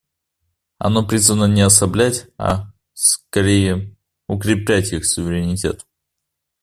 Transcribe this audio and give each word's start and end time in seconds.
Оно 0.79 1.05
призвано 1.07 1.45
не 1.47 1.61
ослаблять, 1.63 2.25
а, 2.39 2.71
скорее, 2.95 3.95
укреплять 4.25 4.93
их 4.93 5.05
суверенитет. 5.05 5.85